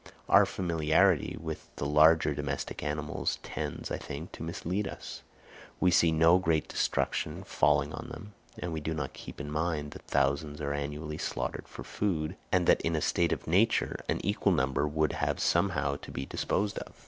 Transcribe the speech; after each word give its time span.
Our 0.27 0.47
familiarity 0.47 1.37
with 1.39 1.69
the 1.75 1.85
larger 1.85 2.33
domestic 2.33 2.81
animals 2.81 3.37
tends, 3.43 3.91
I 3.91 3.99
think, 3.99 4.31
to 4.31 4.41
mislead 4.41 4.87
us; 4.87 5.21
we 5.79 5.91
see 5.91 6.11
no 6.11 6.39
great 6.39 6.67
destruction 6.67 7.43
falling 7.43 7.93
on 7.93 8.09
them, 8.09 8.33
and 8.57 8.73
we 8.73 8.81
do 8.81 8.95
not 8.95 9.13
keep 9.13 9.39
in 9.39 9.51
mind 9.51 9.91
that 9.91 10.07
thousands 10.07 10.59
are 10.59 10.73
annually 10.73 11.19
slaughtered 11.19 11.67
for 11.67 11.83
food, 11.83 12.35
and 12.51 12.65
that 12.65 12.81
in 12.81 12.95
a 12.95 12.99
state 13.01 13.31
of 13.31 13.45
nature 13.45 14.03
an 14.09 14.19
equal 14.25 14.51
number 14.53 14.87
would 14.87 15.13
have 15.13 15.39
somehow 15.39 15.97
to 15.97 16.09
be 16.09 16.25
disposed 16.25 16.79
of. 16.79 16.99